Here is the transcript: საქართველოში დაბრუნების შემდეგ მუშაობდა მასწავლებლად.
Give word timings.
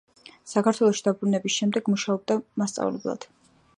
საქართველოში 0.53 1.03
დაბრუნების 1.07 1.57
შემდეგ 1.57 1.91
მუშაობდა 1.93 2.39
მასწავლებლად. 2.63 3.29